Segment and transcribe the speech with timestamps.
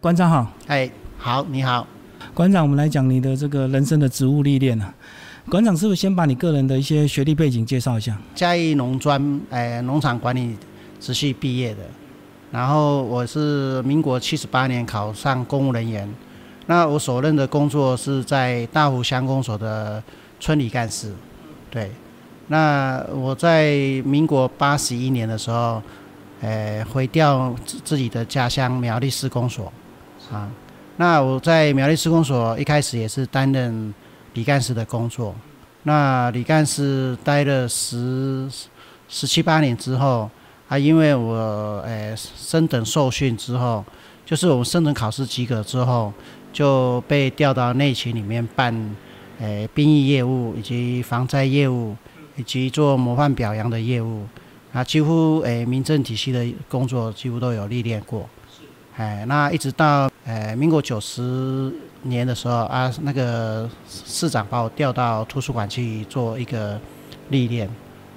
[0.00, 1.84] 馆长好，哎，好，你好，
[2.32, 4.94] 馆长，我们来讲你的这个人生的职务历练啊。
[5.50, 8.16] 馆长是不是先把你个人的一些学历背景介绍一下？
[8.32, 10.56] 嘉义农专，哎，农场管理
[11.00, 11.80] 直系毕业的。
[12.52, 16.08] 然后我是民国七十八年考上公务人员。
[16.66, 20.00] 那我所任的工作是在大湖乡公所的
[20.38, 21.12] 村里干事。
[21.68, 21.90] 对。
[22.46, 23.72] 那我在
[24.04, 25.82] 民国八十一年的时候，
[26.40, 29.72] 哎，回调自自己的家乡苗栗市公所。
[30.32, 30.50] 啊，
[30.96, 33.94] 那我在苗栗施工所一开始也是担任
[34.34, 35.34] 李干事的工作。
[35.84, 38.48] 那李干事待了十
[39.08, 40.28] 十七八年之后，
[40.68, 43.82] 啊，因为我诶升等受训之后，
[44.26, 46.12] 就是我们升等考试及格之后，
[46.52, 48.94] 就被调到内勤里面办
[49.40, 51.96] 诶兵役业务以及防灾业务，
[52.36, 54.26] 以及做模范表扬的业务。
[54.74, 58.28] 啊，几乎诶民政体系的工作几乎都有历练过。
[58.98, 66.76] 哎，那一直到呃民国九十年的时候啊，那个市长把我调到图书馆去做一个
[67.28, 67.70] 历练，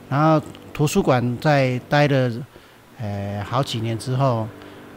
[0.09, 0.43] 然后
[0.73, 2.31] 图书馆在待了
[2.99, 4.47] 呃好几年之后，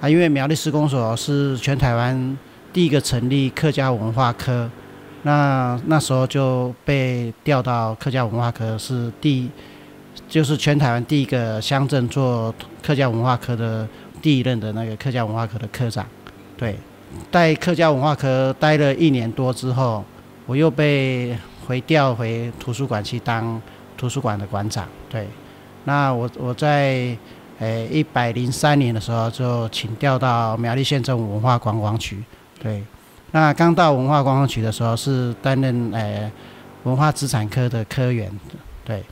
[0.00, 2.38] 啊，因为苗栗施工所是全台湾
[2.72, 4.70] 第一个成立客家文化科，
[5.24, 9.50] 那那时候就被调到客家文化科，是第
[10.26, 13.86] 就是全台湾第一个乡镇做客家文化科的。
[14.24, 16.06] 第一任的那个客家文化科的科长，
[16.56, 16.74] 对，
[17.30, 20.02] 在客家文化科待了一年多之后，
[20.46, 21.36] 我又被
[21.66, 23.60] 回调回图书馆去当
[23.98, 24.88] 图书馆的馆长。
[25.10, 25.28] 对，
[25.84, 27.14] 那我我在
[27.58, 32.24] 诶一百零三年的时候就请调到苗栗县政府文化观光局。
[32.58, 32.82] 对，
[33.32, 36.32] 那刚到文化观光局的时候是担任诶
[36.84, 38.32] 文化资产科的科员。
[38.86, 39.04] 对，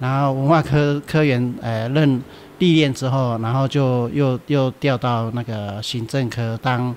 [0.00, 2.20] 然后文化科科员诶任。
[2.58, 6.94] 历练之后，然后就又又调到那个行政科当，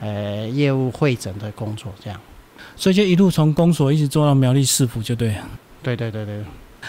[0.00, 2.18] 呃，业务会诊的工作，这样，
[2.76, 5.34] 所以就一路从公所一直做到苗栗市府，就对。
[5.82, 6.42] 对对对对。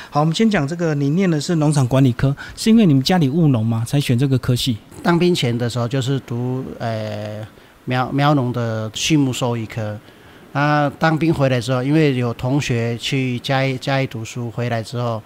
[0.10, 3.84] 好，我们先讲这个，你念的是农场管理科，是因为你们家里务农吗？
[3.86, 4.78] 才选这个科系？
[5.03, 7.46] 当兵前的时候就是读呃
[7.86, 10.00] 苗苗农的畜牧兽医科，
[10.53, 15.22] 啊，当兵回来之后，因为有同学去嘉义嘉义读书，回来之后。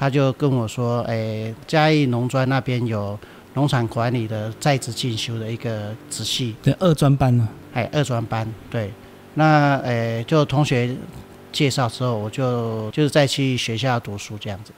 [0.00, 3.18] 他就跟我说：“诶，嘉义农专那边有
[3.52, 7.46] 农场管理的在职进修的一个仔系，对二专班呢。
[7.74, 8.90] 哎，二专班，对。
[9.34, 10.96] 那诶，就同学
[11.52, 14.72] 介绍之后，我就就是再去学校读书这样子。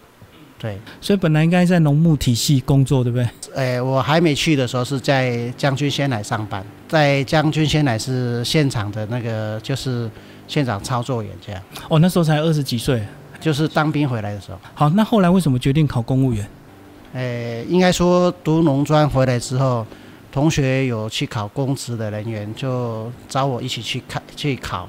[0.58, 3.28] 对，所以本来应该在农牧体系工作，对不对？
[3.54, 10.10] 诶，我还没去的时候是在将军鲜奶上班，在将军鲜奶是现场的那个就是
[10.48, 11.62] 现场操作员这样。
[11.88, 13.00] 哦，那时候才二十几岁。”
[13.42, 14.58] 就是当兵回来的时候。
[14.72, 16.48] 好，那后来为什么决定考公务员？
[17.12, 19.84] 诶，应该说读农专回来之后，
[20.30, 24.88] 同学有去考公职的人员，就找我一起去看去考。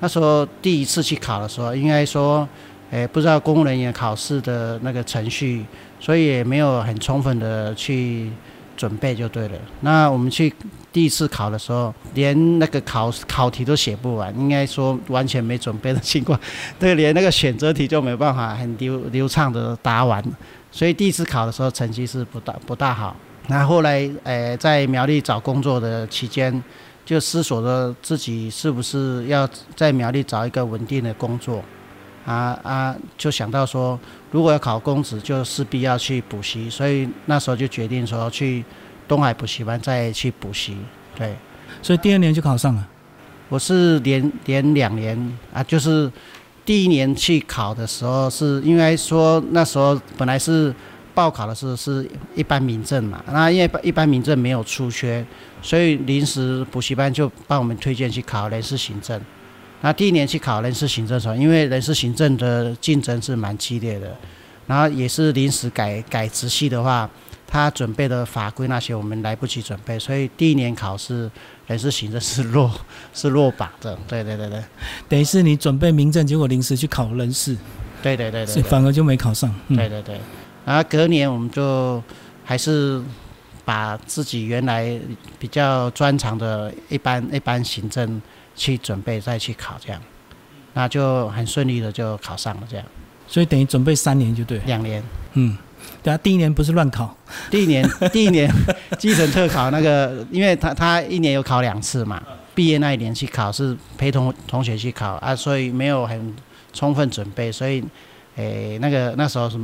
[0.00, 2.46] 那时候第一次去考的时候，应该说，
[2.90, 5.64] 诶，不知道公务人员考试的那个程序，
[5.98, 8.30] 所以也没有很充分的去。
[8.76, 9.58] 准备就对了。
[9.80, 10.52] 那我们去
[10.92, 16.38] 第一次考的时候，连那个考考题都写不完，应该说完全没准备的情况，
[16.78, 20.22] 对，连那个选择题就没办法很流流畅的答完。
[20.70, 23.16] 所以第一次考的时候成绩是不大不大好。
[23.46, 26.62] 那后来，诶，在苗栗找工作的期间，
[27.04, 31.62] 就思索着自己是不是要在苗栗找一个稳定的工作。
[32.24, 33.98] 啊啊，就想到说，
[34.30, 38.64] 如果要考公职，就势必要去补习，所以那时候就决定说去
[39.06, 40.76] 东海补习班再去补习。
[41.14, 41.36] 对，
[41.82, 42.88] 所以第二年就考上了。
[43.50, 46.10] 我是连连两年啊，就是
[46.64, 50.74] 第一年去考的时候，是因为说那时候本来是
[51.12, 55.24] 报考的是是一般民政嘛，那因为一般民政没有出缺，
[55.60, 59.20] 所以临时补习班就帮我们推荐去考人事行政。
[59.84, 64.16] 那第一年去考人事行政的时候，因为人事行政的竞争是蛮激烈的，
[64.66, 67.08] 然后也是临时改改直系的话，
[67.46, 71.30] 他准备的法规那些我们来不及准备，所以第一年考试
[71.66, 72.72] 人事行政是落
[73.12, 73.94] 是落榜的。
[74.08, 74.64] 对对对对，
[75.06, 77.54] 等于是你准备民政，结果临时去考人事，
[78.02, 79.54] 对对对对，反而就没考上。
[79.68, 80.18] 对对对，
[80.64, 82.02] 然后隔年我们就
[82.42, 83.02] 还是
[83.64, 84.98] 把自己原来
[85.38, 88.20] 比较专长的一般一般行政。
[88.56, 90.00] 去准备再去考这样，
[90.74, 92.86] 那就很顺利的就考上了这样，
[93.26, 95.02] 所以等于准备三年就对，两年，
[95.32, 95.58] 嗯，
[96.04, 97.16] 对啊，第一年不是乱考，
[97.50, 98.48] 第一年 第一年
[98.96, 102.22] 基层特考那个，因为他他一年有考两次嘛，
[102.54, 106.32] 毕业那一年去考是陪同同学去考啊，所以没有很
[106.72, 107.82] 充分准备，所以
[108.36, 109.58] 诶那个那时候是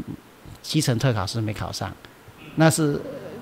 [0.63, 1.95] 基层特考是没考上，
[2.57, 3.01] 那是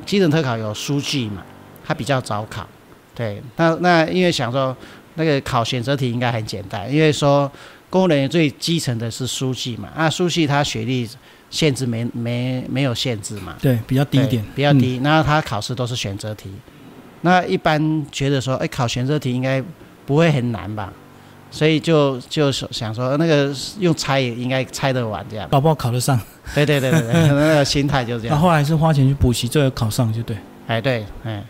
[0.09, 1.45] 基层特考有书记嘛，
[1.85, 2.67] 他比较早考。
[3.15, 4.75] 对，那那因为想说
[5.17, 7.51] 那个考选择题应该很简单，因为说
[7.91, 11.07] 公务人员最基层的是书记嘛，那，书记他学历
[11.51, 16.51] 限制没没没有限制嘛，对，比较低一点，比较低，然后他考试都是选择题，
[17.21, 19.63] 那一般觉得说，哎，考选择题应该
[20.07, 20.91] 不会很难吧？
[21.51, 26.21] 所以就就想说，那个用猜也应该猜得完这样，搞不好考得上。
[26.55, 28.37] 对对对对对， 那个心态就这样。
[28.37, 30.37] 那后来是花钱去补习，最后考上就对。
[30.67, 31.43] 哎对，哎。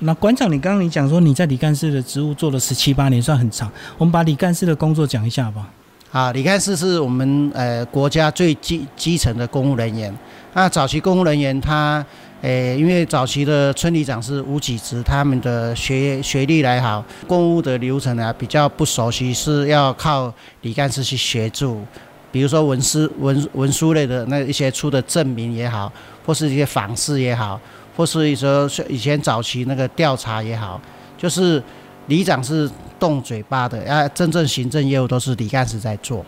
[0.00, 3.70] 那馆长，你刚刚你讲说你在李干事的职务做了十七八年，算很长。
[3.98, 5.68] 我们把李干事的工作讲一下吧。
[6.12, 10.12] 啊，李干事是我们呃国家最基基层的公务人员。
[10.52, 12.04] 那早期公务人员他。
[12.44, 20.30] 诶，因为早期的村里长是无几职，他们的学学历来好，公务的流程呢比较不熟悉，是要靠
[20.60, 21.82] 李干事去协助。
[22.30, 25.90] 比如说文书文文书类的那一些出的证明也好，
[26.26, 27.58] 或是一些访视也好，
[27.96, 30.78] 或是说以前早期那个调查也好，
[31.16, 31.62] 就是
[32.08, 32.70] 里长是
[33.00, 36.22] 动嘴巴的，啊，真正行政业务都是李干事在做。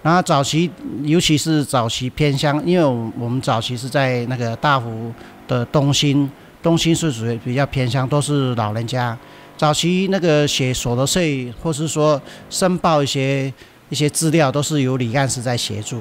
[0.00, 0.70] 然后早期，
[1.02, 5.12] 尤其是早期偏乡，因为我们早期是在那个大湖。
[5.48, 6.30] 的东兴，
[6.62, 9.18] 东兴是属于比较偏向，都是老人家。
[9.56, 13.52] 早期那个写所得税，或是说申报一些
[13.88, 16.00] 一些资料，都是由李干事在协助。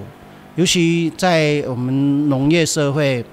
[0.56, 3.26] 尤其在我们农业社会，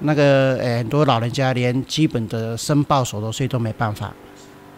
[0.00, 4.12] 那个呃很多老人家连基本的申报所得税都没办法。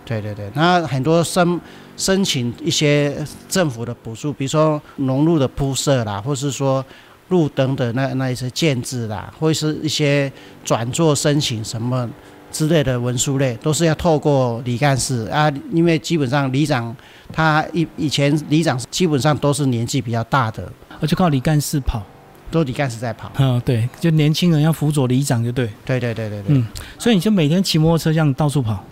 [0.05, 1.61] 对对对，那很多申
[1.97, 3.17] 申请一些
[3.49, 6.85] 政府的补助，比如说农路的铺设啦，或是说。
[7.32, 10.31] 路灯的那那一些建制啦，或是一些
[10.62, 12.08] 转做申请什么
[12.52, 15.50] 之类的文书类，都是要透过李干事啊。
[15.73, 16.94] 因为基本上里长
[17.32, 20.70] 他以以前里长基本上都是年纪比较大的，
[21.00, 22.02] 而就靠李干事跑，
[22.50, 23.32] 都李干事在跑。
[23.38, 25.67] 嗯，对，就年轻人要辅佐里长就对。
[25.87, 26.56] 对对对对对。
[26.56, 26.67] 嗯，
[26.99, 28.84] 所以你就每天骑摩托车这样到处跑。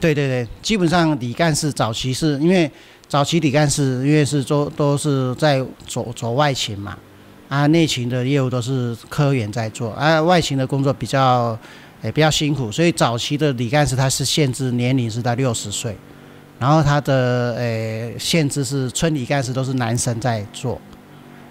[0.00, 2.70] 对对对，基本上李干事早期是因为
[3.08, 6.98] 早期李干事因为是都都是在走走外勤嘛。
[7.48, 11.56] 啊，内勤的业务都是科员在做，啊，外勤的工作比较，
[12.02, 15.96] 诶比较辛苦，所以早期的李干事他是限制年龄是在六十岁，
[16.58, 20.80] 然后他的诶限制是村里干事都是男生在做，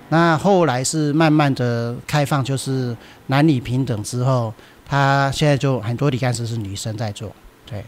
[0.09, 2.95] 那后来是慢慢的开放，就是
[3.27, 4.53] 男女平等之后，
[4.85, 7.33] 他现在就很多李干事是女生在做，
[7.65, 7.83] 对，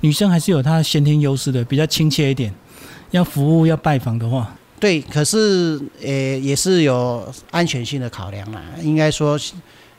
[0.00, 2.54] 女生还是有她先天优势的，比较亲切一点，
[3.10, 4.54] 要服务要拜访的话。
[4.80, 8.62] 对，可是呃也是有安全性的考量啦。
[8.80, 9.38] 应该说，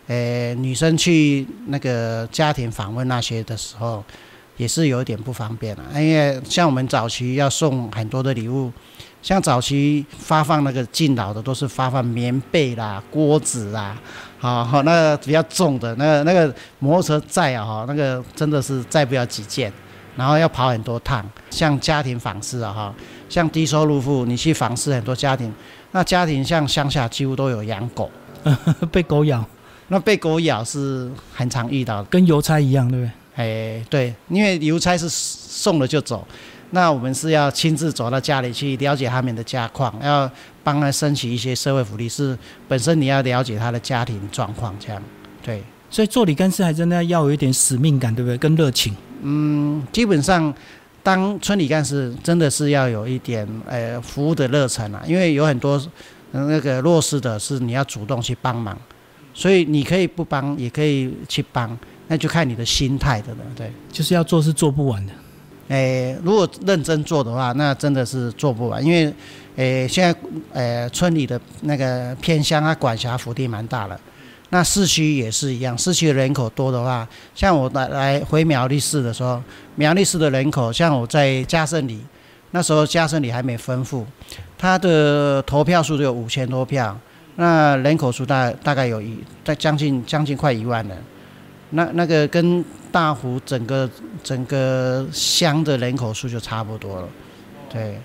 [0.07, 4.03] 呃女生去那个家庭访问那些的时候，
[4.57, 5.83] 也是有一点不方便了。
[5.93, 8.71] 因为像我们早期要送很多的礼物，
[9.21, 13.95] 像早期发放那个敬老的，都是发放棉被啦、锅子啦，
[14.39, 19.71] 好，那个比较重的，那个那个摩托车载啊，哈，那个真的是载不了几件，
[20.15, 21.27] 然后要跑很多趟。
[21.49, 22.93] 像家庭访视啊，哈。
[23.29, 25.49] 像低收入户，你去访视很多家庭，
[25.91, 28.11] 那家庭像乡下几乎都有养狗，
[28.91, 29.41] 被狗咬，
[29.87, 33.11] 那被狗咬是很常遇到的，跟邮差一样，对不对？
[33.77, 36.27] 哎，对，因为邮差是送了就走，
[36.71, 40.29] 那我们是要亲自走到家里去了解他们的家况，要
[40.61, 42.37] 帮他申请一些社会福利，是
[42.67, 45.01] 本身你要了解他的家庭状况，这样，
[45.41, 45.63] 对。
[45.89, 48.37] 所以做李干事还真的要有一点使命感，对不对？
[48.37, 48.93] 跟热情。
[49.21, 50.53] 嗯，基本上。
[51.03, 55.83] 当村里干事真的是要有一点呃服务的热忱啊，因为有很多
[56.29, 58.77] 那个弱势的是你要主动去帮忙，
[59.33, 61.75] 所以你可以不帮也可以去帮，
[62.07, 63.39] 那就看你的心态的了。
[63.55, 65.13] 对，就是要做是做不完的。
[65.69, 69.11] 诶，如果认真做的话，那真的是做不完，因为
[69.55, 70.15] 诶现在
[70.53, 73.99] 诶村里的那个偏乡啊管辖幅地蛮大了。
[74.53, 79.41] 那市区也是一样，市区的人口多的话，像我来来回苗栗市的时候，
[79.75, 82.01] 苗栗市的人口，像我在嘉胜里，
[82.51, 84.05] 那时候嘉胜里还没分户，
[84.57, 86.97] 它的投票数就有五千多票，
[87.37, 90.97] 那人口数大大概有一在将近将近快一万人，
[91.69, 93.89] 那那个跟大湖整个
[94.21, 97.07] 整个乡的人口数就差不多了，
[97.71, 97.97] 对，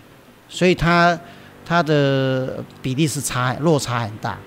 [0.49, 1.19] 所以它
[1.65, 4.38] 它的比例是差落差很大。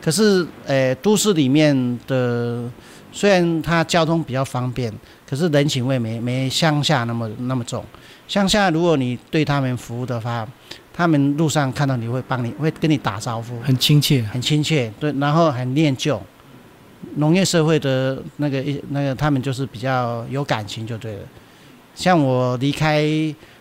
[0.00, 2.70] 可是，诶，都市里面的
[3.12, 4.92] 虽然它交通比较方便，
[5.28, 7.84] 可是人情味没没乡下那么那么重。
[8.26, 10.46] 乡下如果你对他们服务的话，
[10.92, 14.92] 他们路上看到你会帮你会跟你打招呼，很亲切，很亲切。
[15.00, 16.20] 对，然后很念旧。
[17.16, 21.22] 农业社会的那个一那个他们就是比较有感情就对了。
[21.94, 23.04] 像我离开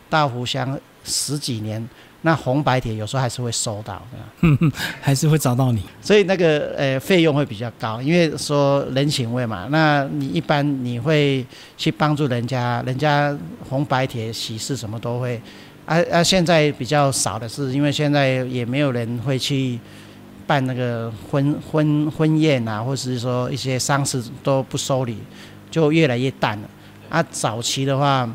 [0.10, 1.88] 大湖乡十几年，
[2.24, 4.02] 那红白帖有时候还是会收到，
[5.00, 9.68] 还是会找到你，所以那个呃费用会比较高，因为说人情味嘛。
[9.70, 11.46] 那你一般你会
[11.78, 13.38] 去帮助人家，人家
[13.70, 15.40] 红白帖喜事什么都会，
[15.86, 19.80] 啊啊，现在比较少的是，因为现在也没有人会去
[20.48, 25.18] 办那个婚婚婚宴啊，或者是说一些丧事都不收礼，
[25.70, 26.70] 就越来越淡了。
[27.10, 28.28] 啊，早期的话。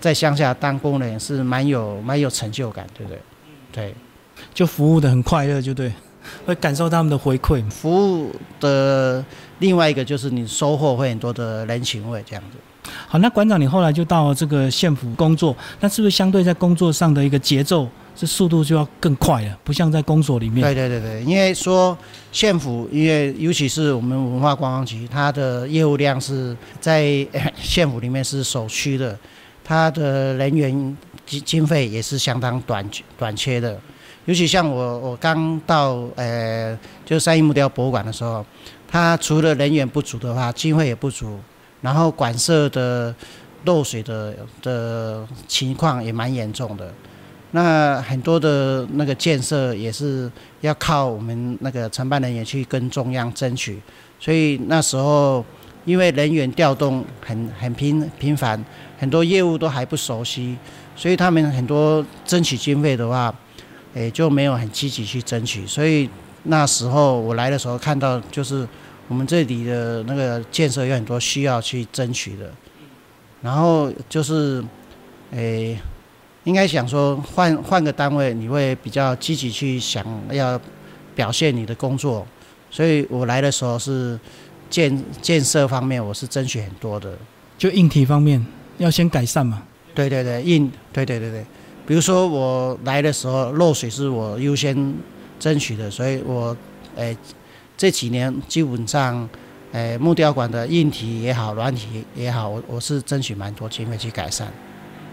[0.00, 3.20] 在乡下当工人是蛮有蛮有成就感，对不对？
[3.72, 3.94] 对，
[4.52, 5.92] 就服务的很快乐，就对，
[6.44, 7.62] 会感受他们的回馈。
[7.70, 9.24] 服务的
[9.60, 12.58] 另外一个就是你收获会很多的人情味，这样子。
[13.06, 19.58] 好，那馆长你后来就到这个县府工作，那是不是相对在工作上的一个节奏，这速度就要更快了？
[19.62, 20.62] 不像在公所里面。
[20.62, 21.96] 对对对对，因为说
[22.32, 29.16] 县府，因为尤其是我们文化观光局，它的业务量是在 县府里面是首屈的。
[29.70, 32.84] 他的人员经经费也是相当短
[33.16, 33.80] 短缺的，
[34.24, 38.44] 尤其像我我刚到呃，就三义木雕博物馆的时候，
[38.88, 41.38] 他除了人员不足的话，经费也不足，
[41.82, 43.14] 然后馆舍的
[43.64, 46.92] 漏水的的情况也蛮严重的。
[47.52, 50.28] 那很多的那个建设也是
[50.62, 53.80] 要靠我们那个承办人员去跟中央争取，
[54.18, 55.44] 所以那时候
[55.90, 58.64] 因为人员调动很很频频繁。
[58.96, 60.54] 很多业务都还不熟悉，
[60.94, 63.34] 所以他们很多争取经费的话，
[63.94, 65.66] 诶就没有很积极去争取。
[65.66, 66.06] 所以
[66.42, 68.68] 那时候我来的时候看到，就是
[69.08, 72.52] 我们这里的那个建设有很多需要去争取的。
[73.40, 74.62] 然后就是，
[75.30, 75.78] 诶，
[76.44, 80.60] 应该想说换换个单位，你会比较积极去想要
[81.14, 82.26] 表现你的工作。
[82.70, 84.20] 所以我来的时候是
[84.70, 87.18] 建建设方面，我是争取很多的，
[87.58, 88.42] 就硬体方面。
[88.78, 89.62] 要先改善嘛？
[89.94, 91.44] 对对对，硬对对对对。
[91.86, 94.94] 比如说我来的时候漏水是我优先
[95.38, 96.56] 争取的，所以我
[96.96, 97.14] 诶
[97.76, 99.28] 这几年基本上
[99.72, 104.50] 诶木雕馆的硬体也好，软体也好，我我是争取蛮多经费去改善。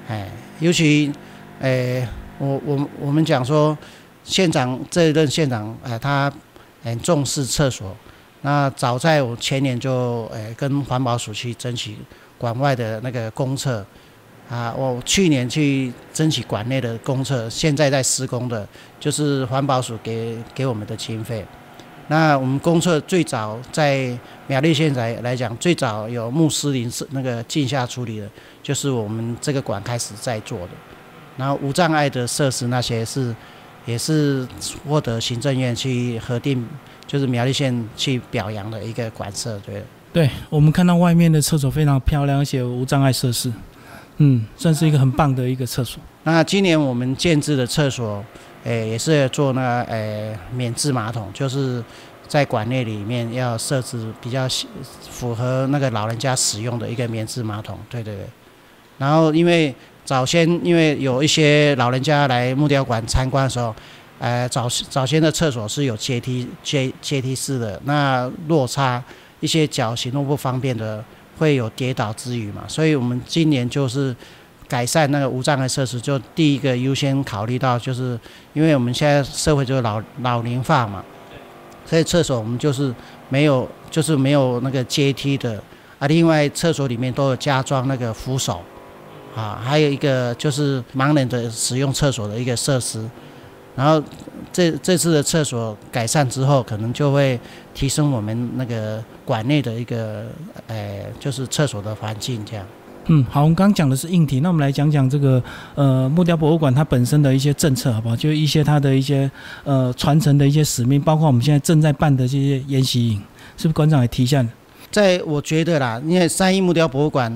[0.08, 1.12] 哎，尤其
[1.60, 3.78] 诶我我我们讲说
[4.24, 6.32] 县长这一任县长诶他
[6.84, 7.94] 很重视厕所，
[8.48, 11.98] 那早在我前年就诶跟环保署去争取。
[12.38, 13.86] 馆外的那个公厕
[14.50, 18.66] 啊，我去年去争取馆内的公厕，现在在施工的，
[19.02, 21.46] 就是环保署给给我们的经费。
[22.08, 28.30] 那我们公厕最早在苗栗县来来讲，最早有穆斯林是那个镜下处理的，
[28.64, 30.70] 就是我们这个馆开始在做的。
[31.36, 33.36] 然后无障碍的设施那些是
[33.86, 34.48] 也是
[34.88, 36.66] 获得行政院去核定，
[37.08, 39.82] 就是苗栗县去表扬的一个馆舍，对。
[40.14, 43.52] 对我们看到外面的厕所非常漂亮，而且无障碍设施，
[44.18, 46.02] 嗯，算是一个很棒的一个厕所。
[46.24, 48.24] 那今年我们建制的厕所，
[48.64, 51.84] 诶，也是做那诶免治马桶，就是
[52.28, 54.48] 在馆内里面要设置比较
[55.08, 57.78] 符合那个老人家使用的一个免治马桶。
[57.90, 58.26] 对对对。
[58.98, 63.76] 然后因为早先因为有一些老人家来木雕馆参观的时候，
[64.20, 69.04] 呃，早早先的厕所是有阶梯阶阶梯式的，那落差。
[69.40, 71.06] 一些脚行动不方便的
[71.38, 74.16] 会有跌倒之余嘛，所以我们今年就是
[74.68, 78.20] 改善那个无障碍设施，就第一个优先考虑到，就是
[78.54, 81.06] 因为我们现在社会就是老老龄化嘛，
[81.86, 82.92] 所以厕所我们就是
[83.30, 85.62] 没有就是没有那个阶梯的
[86.00, 88.64] 啊，另外厕所里面都有加装那个扶手
[89.36, 93.08] 啊，还有一个就是盲人的使用厕所的一个设施。
[93.78, 94.04] 然后
[94.52, 97.40] 这这次的厕所改善之后，可能就会
[97.76, 100.26] 提升我们那个馆内的一个，
[100.66, 102.66] 呃，就是厕所的环境这样。
[103.06, 105.42] 嗯，好，我们刚刚讲的是硬体，那我们来讲讲这个
[105.76, 108.16] 呃木雕博物馆它本身的一些政策，好不好？
[108.16, 109.30] 就一些它的一些
[109.64, 113.22] 呃传承的一些使命，包括我们现在正在办的这些研习营，
[113.58, 114.46] 是不是馆长也提一下？
[114.90, 117.32] 在我觉得啦，因为三一木雕博物馆，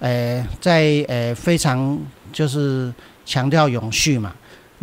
[0.00, 1.96] 呃，在呃非常
[2.32, 2.92] 就是
[3.26, 4.32] 强调永续嘛。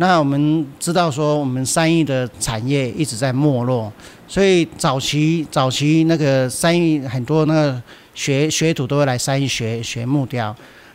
[0.02, 3.90] 那我们知道说，我们三义的产业一直在没落，
[4.26, 7.80] 所以早期早期那个三义很多那个
[8.12, 10.52] 学学徒都会来三义学学木雕，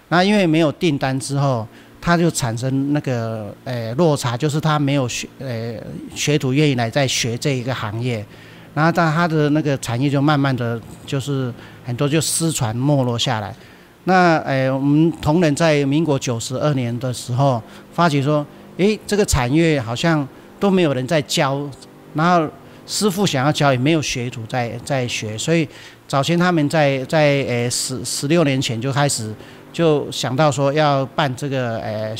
[0.10, 1.66] 那因为没有订单之后，
[2.02, 5.76] 他就产生那个呃落差，就是他没有学呃
[6.14, 8.26] 学徒愿意来再学这一个行业，
[8.74, 11.54] 然后但他的那个产业就慢慢的就是
[11.86, 13.56] 很多就失传没落下来。
[14.04, 18.46] 那呃我们同仁在民国九十二年的时候发觉说。
[18.78, 20.28] 诶，这个产业好像
[20.60, 21.68] 都没有人在教，
[22.14, 22.48] 然后
[22.86, 25.68] 师傅想要教也没有学徒在在学，所以
[26.08, 29.34] 早前他们在在诶十十六年前就开始
[29.74, 32.16] 就想到说要办这个诶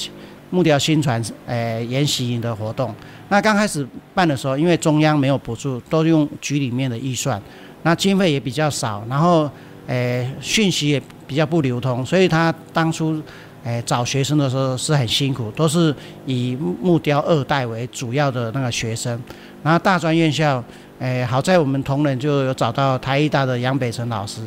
[0.50, 2.94] 木雕新传呃研习营的活动。
[3.30, 7.42] 那刚开始办的时候，因为中央没有补助，都用局里面的预算，
[7.84, 9.50] 那经费也比较少，然后
[9.86, 13.22] 呃讯息也比较不流通，所以他当初
[13.68, 15.94] 呃找学生的时候是很辛苦，都是
[16.26, 19.22] 以木雕二代为主要的那个学生。
[19.62, 20.64] 然后大专院校，
[21.00, 24.42] 诶好在我们同仁就有找到台艺大的杨北辰老师，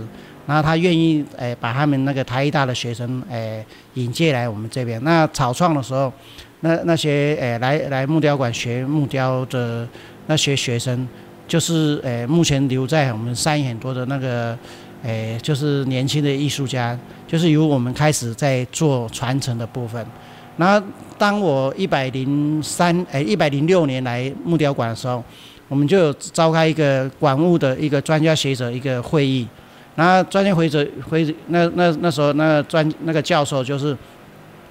[0.47, 3.63] 然后他愿意诶把他们那个台艺大的学生诶
[3.95, 4.99] 引介来我们这边。
[5.05, 6.11] 那草创的时候。
[6.63, 9.89] 那那些诶来来木雕馆学木雕的
[10.27, 11.09] 那些学生，
[11.49, 14.55] 就是诶目前留在我们山很多的那个
[15.03, 20.05] 诶，就是年轻的艺术家，就是由我们开始在做传承的部分。
[20.57, 25.23] 然后当我一百零三诶一百零六年来木雕馆的时候，
[25.69, 29.47] 我们就有召开一个馆务的一个专家学者一个会议。
[29.97, 33.97] 然后专家学者会那那那时候那专那个教授就是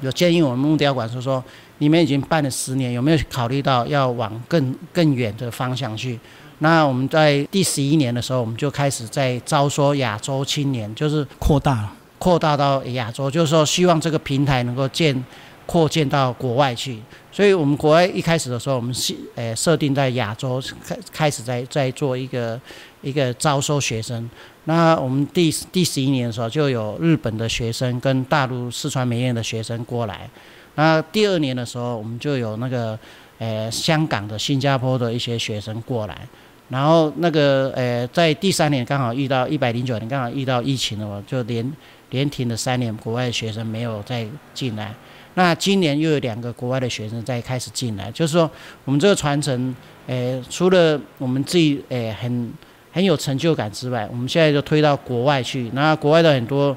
[0.02, 1.44] 有建议我们木雕馆说说。
[1.82, 6.20] 你们已经办了十年，有没有考虑到要往更更远的方向去？
[6.60, 15.24] 那我们在第十一年的时候，我们就开始在招收亚洲青年，就是扩大，扩大到亚洲，就是说希望这个平台能够建
[15.66, 17.00] 扩建到国外去。
[17.32, 22.60] 所以我们国外一开始的时候，我们是呃设定在亚洲开开始在在做一个
[23.02, 24.30] 一个招收学生。
[24.66, 30.30] 那我们第第十一年的时候，就有日本的学生跟大陆四川美院的学生过来。
[30.76, 32.98] 那第二年的时候，我们就有那个，
[33.38, 36.28] 呃，香港的、新加坡的一些学生过来，
[36.70, 41.74] 然后那个，呃，在第三年刚好遇到一百零九年刚好遇到疫情了，就连
[42.12, 44.94] 连停了三年，国外的学生没有再进来。
[45.34, 48.50] 那今年又有两个国外的学生在开始进来，就是说
[48.86, 49.76] 我们这个传承，
[50.08, 52.54] 呃，除了我们自己，呃，很
[52.92, 56.76] 很有成就感之外，我们现在就推到国外去，那国外的很多。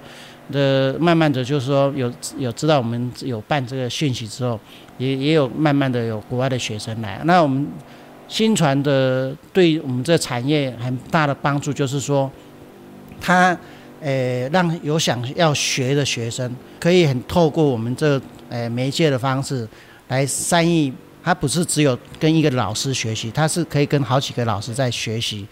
[0.50, 4.58] 的慢慢的就是说有有知道我们有办这个讯息之后，
[4.98, 7.18] 也也有慢慢的有国外的学生来。
[7.24, 7.66] 那我们
[8.28, 12.30] 新传的对我们这产业很大的帮助就是说，
[13.20, 13.56] 他
[14.00, 16.50] 呃让有想要学的学生
[16.80, 19.68] 可以很透过我们这呃媒介的方式
[20.08, 25.46] 来参与，他不是只有跟一个老师学习，他是可以跟好几个老师在学习。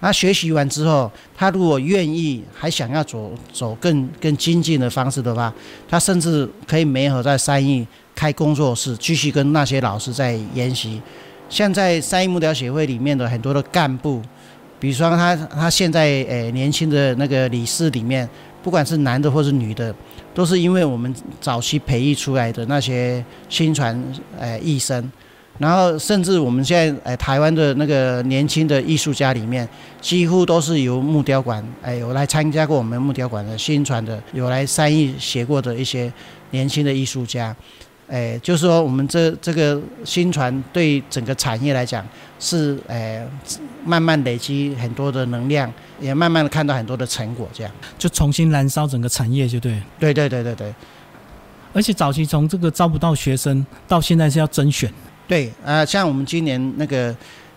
[0.00, 5.50] 那学习完之后，他如果愿意，还想要走走更更精进的方式的话，
[5.88, 11.00] 他甚至可以没合在三义开工作室，继续跟那些老师在研习。
[11.48, 14.20] 像在三义木雕协会里面的很多的干部，
[14.78, 18.28] 比如说他他现在诶年轻的那个理事里面，
[18.62, 19.94] 不管是男的或是女的，
[20.34, 24.02] 都是因为我们早期培育出来的那些新传
[24.38, 25.10] 诶艺生。
[25.58, 29.66] 然后，甚至我们现在，诶，台湾的那个年轻的艺术家里面，
[30.02, 36.12] 几乎都是由木雕馆，诶，有来参加过我们木雕馆的新传的，有来三义学过的一些
[36.50, 37.56] 年轻的艺术家，
[38.08, 42.06] 哎，就是说，我们这这个新传对整个产业来讲，
[42.38, 43.26] 是哎，
[43.84, 49.82] 慢慢累积很多的能量，也慢慢的看到很多的成果，这样就重新燃烧整个产业，就对。
[49.98, 50.74] 对对对对对。
[51.72, 54.90] 而且早期从这个招不到学生，到现在是要甄选。
[55.28, 57.14] 对，呃，像我们今年那个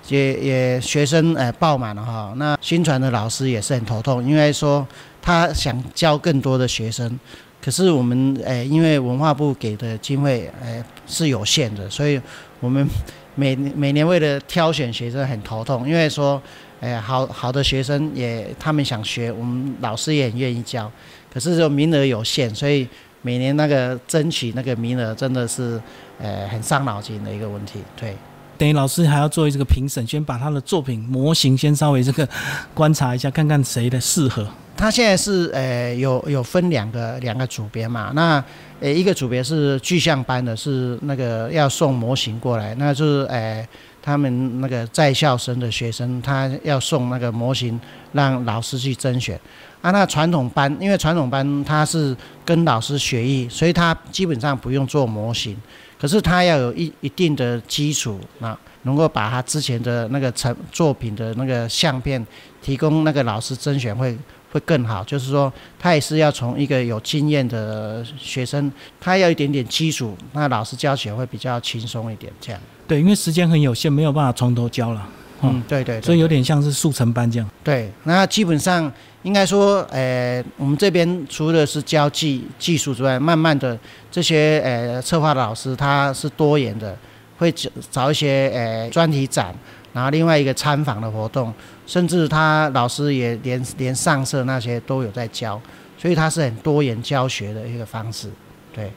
[0.07, 4.85] 也也学生呃爆满了哈，那新传的老师也是很头痛，因为说
[5.21, 7.17] 他想教更多的学生，
[7.61, 12.19] 可是我们诶因为文化部给的经费诶是有限的，所以
[12.59, 12.87] 我们
[13.35, 16.41] 每每年为了挑选学生很头痛，因为说
[16.79, 20.91] 诶好好的学生也他们想学，我们老师也很愿意教，
[21.33, 22.87] 可是就名额有限，所以。
[23.21, 25.77] 每年那个争取那个名额真的是，
[26.21, 27.81] 诶，很伤脑筋的一个问题。
[27.99, 28.15] 对，
[28.57, 32.25] 等于老师还要做这个评审，先把他的作品模型先稍微这个
[32.73, 34.47] 观察一下，看看谁的适合。
[34.79, 38.13] 他现在是呃有有分两个两个组别嘛？
[38.15, 38.41] 那
[38.79, 43.67] 呃一个组别是具象班的，是那个要送模型过来，那就是呃
[44.01, 47.77] 他们那个在校生的学生，他要送那个模型
[48.13, 49.37] 让老师去甄选。
[49.81, 52.15] 啊，那传统班，因为传统班他是
[52.45, 55.57] 跟老师学艺，所以他基本上不用做模型，
[55.99, 62.25] 可是他要有一一定的基础，那能够把他之前的那个成作品的那个相片
[62.61, 64.17] 提供那个老师甄选会
[64.51, 65.03] 会更好。
[65.03, 72.31] 就是说，他也是要从一个有经验的学生，他要一点点基础，那老师教起来会比较轻松一点。
[72.41, 72.61] 这样。
[72.87, 75.07] 对，因为时间很有限，没有办法从头教了。
[75.41, 76.01] 嗯，对对。
[76.01, 77.49] 所以有点像是速成班这样。
[77.63, 78.91] 对，那基本上。
[79.23, 83.77] 应该说，呃，我们这边除了是教技技术之外，慢慢的
[84.09, 86.97] 这些呃策划的老师他是多元的，
[87.37, 89.53] 会找找一些呃专题展，
[89.91, 91.53] 然后另外一个参访的活动，
[91.89, 95.59] 甚至他老师也连连上色那些都有在教，
[95.97, 98.29] 所以他是很多元教学的一个方式，
[98.71, 98.91] 对。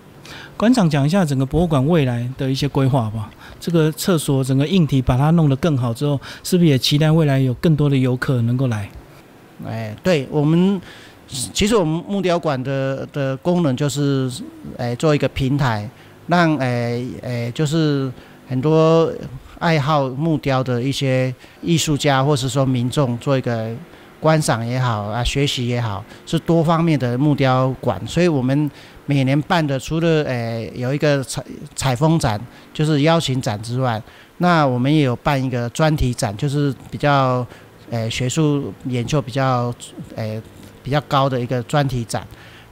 [0.58, 3.30] 馆长讲一下整个博物馆未来的一些规划吧。
[3.58, 8.90] 这个厕所整个硬体把它弄得更好之后，是不是也期待未来有更多的游客能够来？
[9.64, 10.78] 哎，对我们，
[11.26, 14.30] 其实我们木雕馆的的功能就是，
[14.76, 15.88] 哎，做一个平台，
[16.26, 18.12] 让哎哎就是
[18.48, 19.10] 很多
[19.62, 23.70] 爱好木雕的一些艺术家或是说民众做一个
[24.18, 28.68] 观赏也好啊，学习也好，是多方面的木雕馆，所以我们。
[29.04, 31.42] 每年办的，除了诶有一个采
[31.74, 32.40] 采风展，
[32.72, 34.00] 就是邀请展之外，
[34.38, 37.44] 那我们也有办一个专题展，就是比较
[37.90, 39.74] 诶学术研究比较
[40.14, 40.40] 诶
[40.84, 42.24] 比较高的一个专题展。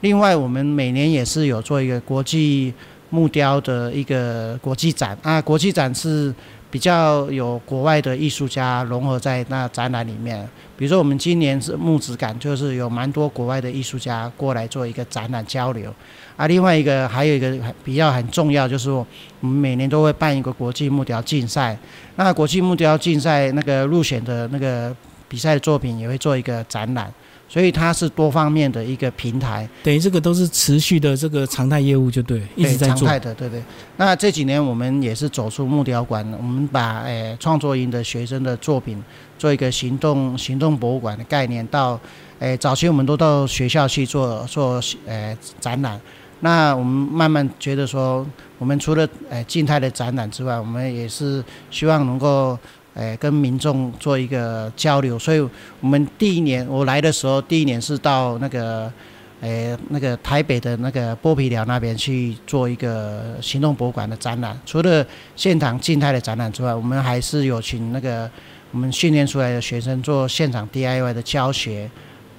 [0.03, 2.73] 另外，我们每年也是有做一个国际
[3.11, 6.33] 木雕的一个国际展啊，国际展是。
[6.71, 15.93] 比较有国外的艺术家融合在那展览里面，比如说我们今年是木质感，就是有蛮多国外的艺术家过来做一个展览交流。
[16.37, 19.05] 啊，另外一个还有一个比较很重要，就是我
[19.41, 21.77] 们每年都会办一个国际木雕竞赛。
[22.17, 24.95] 那国际木雕竞赛那个入选的那个
[25.29, 27.13] 比赛的作品也会做一个展览。
[27.53, 32.99] 所以它是多方面的一个平台，等于这个都是持续的这个常态业务，就对，一直在做。
[32.99, 33.61] 常态的，对对。
[33.97, 39.03] 那这几年我们也是走出木雕馆，我们把诶创作营的学生的作品
[39.37, 42.01] 做一个行动行动博物馆的概念，到
[42.39, 46.01] 诶早期我们都到学校去做做诶展览。
[46.43, 48.25] 那我们慢慢觉得说，
[48.59, 52.57] 我们除了诶静态的展览之外，我们也是希望能够。
[52.95, 55.41] 诶，跟民众做一个交流，所以
[55.81, 58.93] 我们第一年我来的时候，第一年是到那个
[59.41, 64.59] 诶那个台北的那个剥皮寮那边去做一个行动博物馆的展览。
[64.67, 68.29] 除了现场静态的展览之外，我们还是有请那个
[68.73, 71.89] 我们训练出来的学生做现场 DIY 的教学，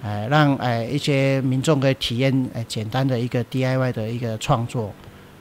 [0.04, 4.94] 诶，让诶一些民众可以体验诶简单的一个 DIY 的一个创作。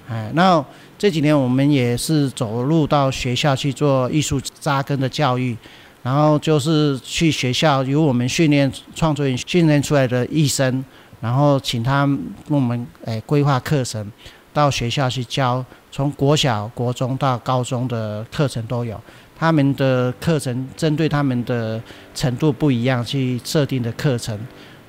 [0.09, 0.65] 哎，那
[1.01, 5.57] 这几年我们也是走入到学校去做艺术扎根的教育，
[6.03, 10.85] 然后就是去学校由我们训练创作员训练出来的医生，
[11.23, 14.13] 然后请他跟我们诶规划课程，
[14.53, 19.01] 到学校去教，从国小、国中到高中的课程都有，
[19.35, 21.83] 他们的课程针对他们的
[22.15, 24.39] 程度不一样去设定的课程。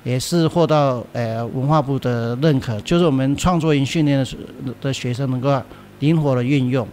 [0.04, 5.48] 也是获到呃文化部的认可，就是我们创作营训练的的学生能够
[6.02, 6.86] 灵活的运用，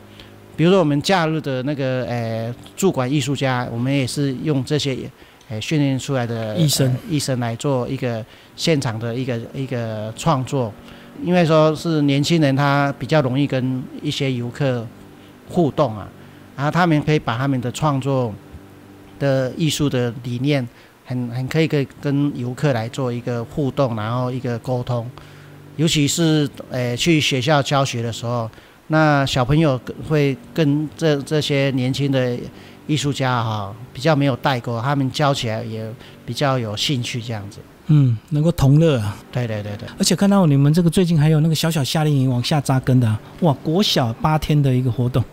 [0.55, 4.97] 比如说我们假日的那个呃驻馆艺术家，我们也是用这些
[5.49, 6.95] 呃训练出来的医生。
[7.09, 8.23] 医生来做一个
[8.55, 10.71] 现场的一个一个创作，
[11.23, 14.85] 因为说是年轻人他比较容易跟一些游客
[15.49, 16.07] 互动啊，
[16.55, 18.31] 然后他们可以把他们的创作
[19.17, 20.65] 的艺术的理念。
[21.09, 25.09] 很很可以可以跟游客来做一个互动，然后一个沟通，
[25.75, 28.47] 尤其是诶去学校教学的时候，
[28.89, 32.37] 那小朋友会跟这这些年轻的
[32.85, 35.89] 艺术家哈比较没有代沟，他们教起来也
[36.25, 37.59] 比较有兴趣这样子。
[37.91, 39.01] 嗯，能够同乐。
[39.31, 39.87] 对对对对。
[39.97, 45.23] 而且看到你们这个最近还有那个小小夏令营往下扎根的，哇，国小八天的一个活动，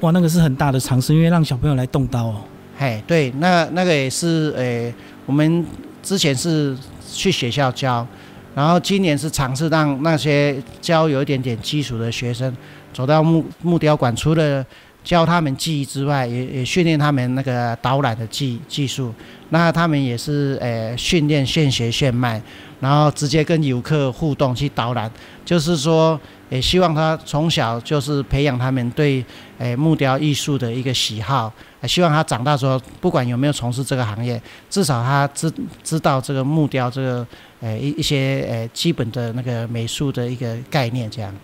[0.00, 2.36] 哇，那个是很大的尝试，因为让小朋友来动刀哦。
[2.78, 5.64] 嘿，对，那那个也是诶，我们
[6.02, 6.76] 之前是
[7.10, 8.06] 去学校教，
[8.54, 12.54] 然后今年是尝试让那些教有一点点基础的学生
[12.96, 14.64] 走到木木雕馆，除了
[15.04, 19.12] 教他们技艺之外，也也训练他们那个导览的技技术。
[19.50, 22.40] 那他们也是诶训练现学现卖，
[22.80, 25.10] 然后直接跟游客互动去导览，
[25.44, 26.18] 就是说。
[26.48, 29.24] 也希望他从小就是培养他们对
[29.58, 37.26] 诶木雕艺术的一个喜好，希望他长大之后不管有没有从事这个行业，至少他知知道这个木雕这个
[37.62, 41.34] 诶一一些诶基本的那个美术的一个概念，这样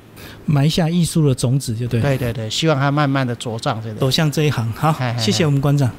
[0.47, 2.01] 埋下艺术的种子就对。
[2.01, 4.73] 对对对，希望他慢慢的茁壮，这个走向这一行。
[4.73, 5.91] 好，谢谢我们馆长。